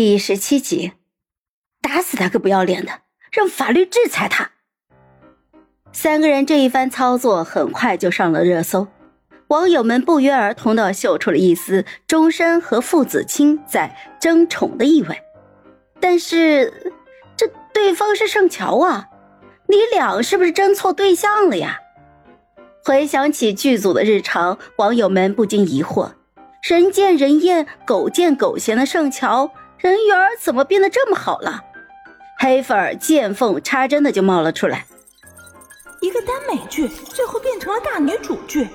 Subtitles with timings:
[0.00, 0.92] 第十七集，
[1.82, 3.00] 打死他个不要脸的，
[3.32, 4.52] 让法律制裁他。
[5.90, 8.86] 三个人这一番操作很快就上了热搜，
[9.48, 15.20] 网友们不约而同的嗅出了一丝钟山和傅子清在争宠的意味。
[15.98, 16.92] 但是，
[17.36, 19.08] 这对方是盛乔啊，
[19.66, 21.80] 你俩是不是争错对象了呀？
[22.84, 26.12] 回想起剧组的日常，网友们不禁疑惑：
[26.62, 29.50] 人见人厌、狗见狗嫌的盛乔。
[29.78, 31.62] 人缘怎么变得这么好了？
[32.38, 34.86] 黑粉见缝插针的就冒了出来。
[36.00, 38.68] 一个耽美剧最后变成了大女主剧，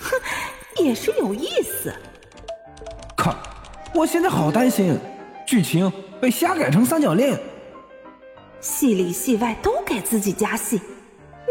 [0.00, 0.20] 哼，
[0.82, 1.92] 也是有意思。
[3.16, 3.34] 靠！
[3.92, 4.98] 我现在好担心，
[5.46, 7.38] 剧情被瞎改成三角恋。
[8.60, 10.80] 戏里戏外都给自己加戏，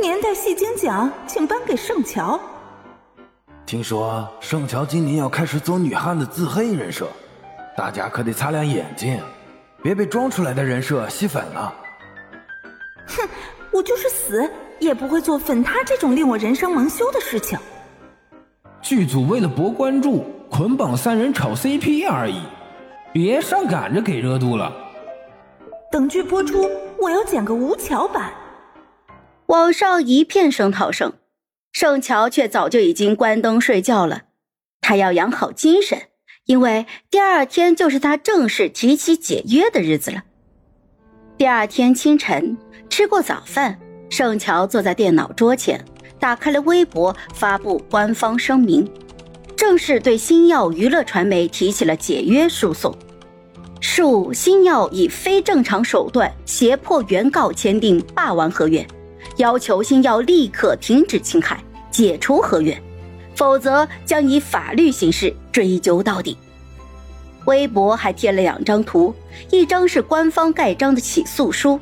[0.01, 2.39] 年代戏精奖请颁给盛乔。
[3.65, 7.07] 听说盛乔今年要开始走女汉子自黑人设。
[7.77, 9.21] 大家可得擦亮眼睛，
[9.83, 11.71] 别被装出来的人设吸粉了。
[13.05, 13.29] 哼，
[13.71, 17.57] 我就是死也不会做粉他这种令我人生蒙羞的事情。
[18.81, 22.41] 剧组为了博关注，捆绑三人炒 CP 而已，
[23.13, 24.73] 别上赶着给热度了。
[25.91, 28.33] 等剧播出，我要剪个吴桥版。
[29.45, 31.13] 网上一片声讨声，
[31.71, 34.23] 盛乔却早就已经关灯睡觉了，
[34.81, 36.01] 他要养好精神。
[36.47, 40.23] 因为第二天就是他正式提起解约的日子了。
[41.37, 42.57] 第二天清晨，
[42.89, 43.77] 吃过早饭，
[44.09, 45.83] 盛乔坐在电脑桌前，
[46.19, 48.89] 打开了微博，发布官方声明，
[49.57, 52.97] 正式对星耀娱乐传媒提起了解约诉讼，
[53.81, 58.87] 诉星耀以非正常手段胁迫原告签订霸王合约，
[59.35, 62.81] 要求星耀立刻停止侵害，解除合约。
[63.37, 66.35] 否则将以法律形式追究到底。
[67.45, 69.15] 微博还贴了两张图，
[69.51, 71.79] 一张是官方盖章的起诉书，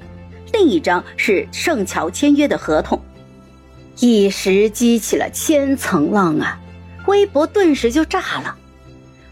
[0.52, 3.02] 另一张是盛乔签约的合同，
[4.00, 6.59] 一时激起了千层浪啊！
[7.07, 8.56] 微博顿时就炸了。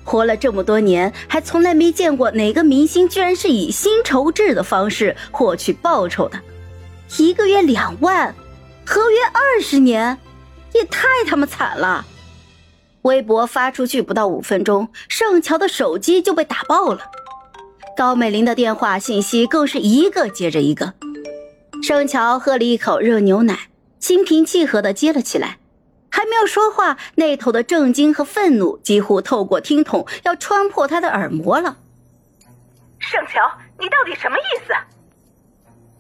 [0.06, 6.40] 活了这么多年，还从来没见过哪个明星居然是以薪酬制的方式获取报酬的，
[7.18, 8.34] 一个月两万，
[8.86, 10.18] 合约二十年，
[10.74, 12.06] 也太他妈惨了！
[13.04, 17.00] 微博发出去不到五分钟，盛乔的手机就被打爆了，
[17.96, 20.94] 高美玲的电话信息更是一个接着一个。
[21.82, 23.68] 盛乔喝了一口热牛奶，
[24.00, 25.58] 心平气和的接了起来，
[26.10, 31.78] 还没有说话，那头的震惊和愤怒几乎透过听筒要穿破他的耳膜了。
[33.00, 33.42] 盛乔，
[33.78, 34.74] 你到底什么意思？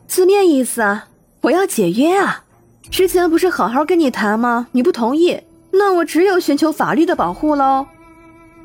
[0.07, 1.09] 字面意思啊，
[1.41, 2.45] 我要解约啊！
[2.89, 4.67] 之前不是好好跟你谈吗？
[4.71, 5.41] 你不同意。
[5.73, 7.87] 那我只有寻求法律的保护喽。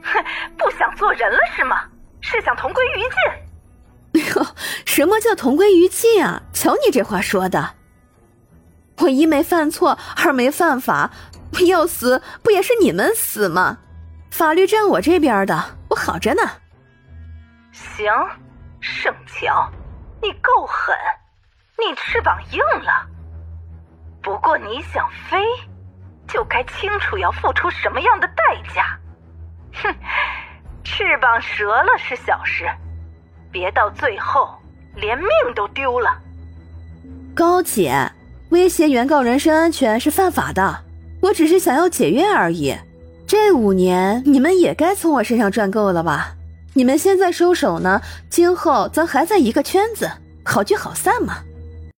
[0.03, 0.25] 哼，
[0.57, 1.83] 不想做人了是吗？
[2.21, 4.23] 是想同归于尽？
[4.23, 4.47] 哎呦，
[4.85, 6.43] 什么叫同归于尽啊？
[6.53, 7.75] 瞧你这话说的！
[8.99, 11.11] 我一没犯错，二没犯法，
[11.67, 13.79] 要死不也是你们死吗？
[14.31, 16.43] 法律站我这边的，我好着呢。
[17.73, 18.07] 行，
[18.81, 19.71] 盛乔，
[20.21, 20.95] 你够狠，
[21.79, 23.07] 你翅膀硬了。
[24.23, 25.39] 不过你想飞？
[26.29, 28.43] 就该清楚要付出什么样的代
[28.75, 28.99] 价。
[29.83, 29.95] 哼，
[30.85, 32.67] 翅膀折了是小事，
[33.51, 34.49] 别到最后
[34.95, 36.17] 连命都丢了。
[37.35, 38.11] 高姐，
[38.51, 40.85] 威胁原告人身安全是犯法的。
[41.23, 42.77] 我只是想要解约而已。
[43.27, 46.35] 这五年你们也该从我身上赚够了吧？
[46.75, 48.01] 你们现在收手呢，
[48.31, 50.11] 今后咱还在一个圈子，
[50.45, 51.39] 好聚好散嘛。